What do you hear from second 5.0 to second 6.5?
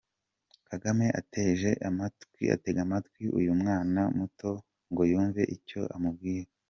yumve icyo amubwira.